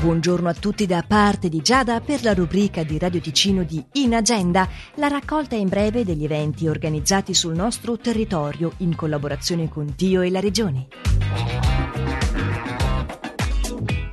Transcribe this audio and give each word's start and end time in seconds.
Buongiorno 0.00 0.48
a 0.48 0.54
tutti 0.54 0.86
da 0.86 1.04
parte 1.06 1.50
di 1.50 1.60
Giada 1.60 2.00
per 2.00 2.22
la 2.22 2.32
rubrica 2.32 2.84
di 2.84 2.96
Radio 2.96 3.20
Ticino 3.20 3.64
di 3.64 3.84
In 3.92 4.14
Agenda, 4.14 4.66
la 4.94 5.08
raccolta 5.08 5.56
in 5.56 5.68
breve 5.68 6.06
degli 6.06 6.24
eventi 6.24 6.68
organizzati 6.68 7.34
sul 7.34 7.54
nostro 7.54 7.98
territorio 7.98 8.72
in 8.78 8.96
collaborazione 8.96 9.68
con 9.68 9.92
Dio 9.94 10.22
e 10.22 10.30
la 10.30 10.40
Regione. 10.40 10.88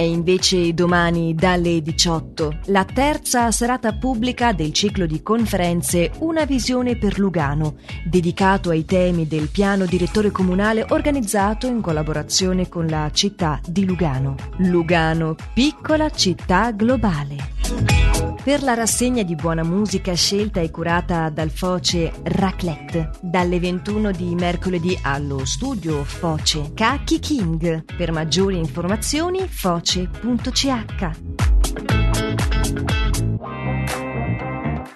È 0.00 0.04
invece 0.04 0.72
domani 0.72 1.34
dalle 1.34 1.82
18 1.82 2.60
la 2.68 2.86
terza 2.86 3.50
serata 3.50 3.92
pubblica 3.92 4.54
del 4.54 4.72
ciclo 4.72 5.04
di 5.04 5.22
conferenze 5.22 6.12
Una 6.20 6.46
visione 6.46 6.96
per 6.96 7.18
Lugano, 7.18 7.74
dedicato 8.06 8.70
ai 8.70 8.86
temi 8.86 9.26
del 9.26 9.50
piano 9.50 9.84
direttore 9.84 10.30
comunale 10.30 10.86
organizzato 10.88 11.66
in 11.66 11.82
collaborazione 11.82 12.66
con 12.66 12.86
la 12.86 13.10
città 13.12 13.60
di 13.66 13.84
Lugano. 13.84 14.36
Lugano, 14.60 15.36
piccola 15.52 16.08
città 16.08 16.70
globale 16.70 18.29
per 18.42 18.62
la 18.62 18.74
rassegna 18.74 19.22
di 19.22 19.34
buona 19.34 19.62
musica 19.62 20.14
scelta 20.14 20.60
e 20.60 20.70
curata 20.70 21.28
dal 21.28 21.50
Foce 21.50 22.12
Raclette, 22.22 23.10
dalle 23.20 23.60
21 23.60 24.12
di 24.12 24.34
mercoledì 24.34 24.98
allo 25.02 25.44
studio 25.44 26.02
Foce 26.04 26.72
Kaki 26.74 27.18
King. 27.18 27.84
Per 27.96 28.12
maggiori 28.12 28.56
informazioni 28.56 29.46
foce.ch. 29.46 30.68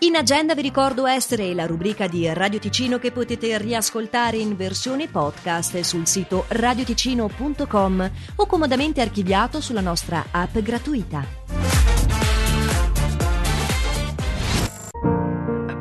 In 0.01 0.17
agenda 0.17 0.55
vi 0.55 0.63
ricordo 0.63 1.07
essere 1.07 1.55
la 1.55 1.67
rubrica 1.67 2.07
di 2.07 2.31
Radio 2.33 2.59
Ticino 2.59 2.99
che 2.99 3.11
potete 3.11 3.57
riascoltare 3.59 4.37
in 4.37 4.55
versione 4.55 5.09
podcast 5.09 5.81
sul 5.81 6.07
sito 6.07 6.45
radioticino.com 6.49 8.11
o 8.37 8.47
comodamente 8.47 9.01
archiviato 9.01 9.61
sulla 9.61 9.81
nostra 9.81 10.27
app 10.31 10.59
gratuita. 10.59 11.64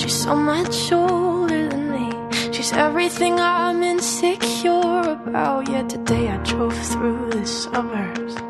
She's 0.00 0.22
so 0.22 0.34
much 0.34 0.92
older 0.92 1.68
than 1.68 1.90
me. 1.90 2.10
She's 2.54 2.72
everything 2.72 3.38
I'm 3.38 3.82
insecure 3.82 5.02
about. 5.02 5.68
Yet 5.68 5.90
today 5.90 6.30
I 6.30 6.38
drove 6.38 6.74
through 6.74 7.28
the 7.28 7.44
suburbs. 7.44 8.49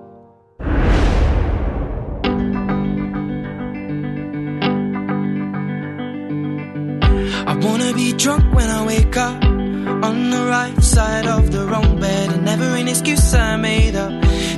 Wanna 7.61 7.93
be 7.93 8.13
drunk 8.13 8.53
when 8.55 8.69
I 8.69 8.85
wake 8.85 9.15
up 9.17 9.43
on 9.43 10.29
the 10.31 10.45
right 10.47 10.81
side 10.83 11.27
of 11.27 11.51
the 11.51 11.65
wrong 11.65 11.99
bed. 11.99 12.31
And 12.33 12.43
never 12.43 12.65
an 12.75 12.87
excuse 12.87 13.33
I 13.33 13.55
made 13.57 13.95
up. 13.95 14.11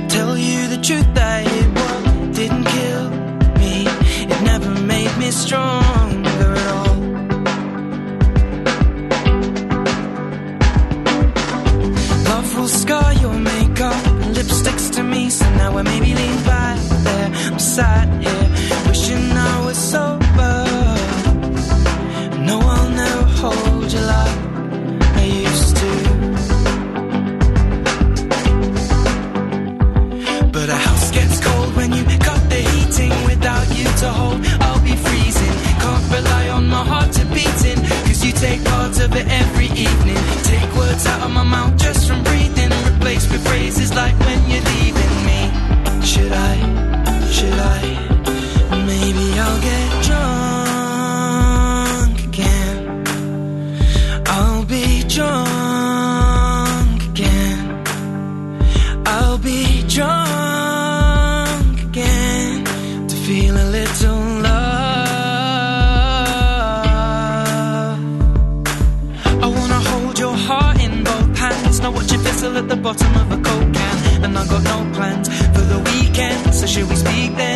Tell 0.08 0.36
you 0.38 0.68
the 0.68 0.80
truth 0.82 1.08
that 1.14 1.44
it 1.46 1.68
was 1.78 2.36
didn't 2.36 2.64
kill 2.64 3.10
me. 3.60 3.86
It 4.32 4.42
never 4.42 4.70
made 4.80 5.16
me 5.18 5.30
strong. 5.30 5.83
at 72.56 72.68
the 72.68 72.76
bottom 72.76 73.14
of 73.16 73.32
a 73.32 73.36
coke 73.42 73.72
can, 73.74 74.24
and 74.24 74.38
I 74.38 74.46
got 74.46 74.62
no 74.62 74.90
plans 74.94 75.28
for 75.54 75.64
the 75.72 75.78
weekend. 75.90 76.54
So 76.54 76.66
should 76.66 76.88
we 76.88 76.96
speak 76.96 77.36
then? 77.36 77.53